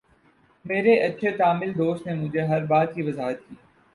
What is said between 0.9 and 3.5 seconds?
اچھے تامل دوست نے مجھے ہر بات کی وضاحت